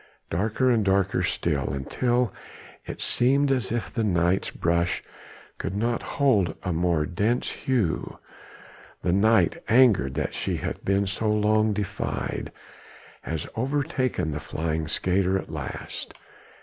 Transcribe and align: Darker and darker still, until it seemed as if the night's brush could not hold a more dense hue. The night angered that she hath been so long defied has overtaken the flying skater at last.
Darker 0.31 0.71
and 0.71 0.83
darker 0.83 1.21
still, 1.21 1.71
until 1.73 2.33
it 2.87 3.03
seemed 3.03 3.51
as 3.51 3.71
if 3.71 3.93
the 3.93 4.03
night's 4.03 4.49
brush 4.49 5.03
could 5.59 5.75
not 5.75 6.01
hold 6.17 6.55
a 6.63 6.73
more 6.73 7.05
dense 7.05 7.51
hue. 7.51 8.17
The 9.03 9.13
night 9.13 9.61
angered 9.67 10.15
that 10.15 10.33
she 10.33 10.57
hath 10.57 10.83
been 10.83 11.05
so 11.05 11.29
long 11.31 11.71
defied 11.73 12.51
has 13.21 13.47
overtaken 13.55 14.31
the 14.31 14.39
flying 14.39 14.87
skater 14.87 15.37
at 15.37 15.51
last. 15.51 16.15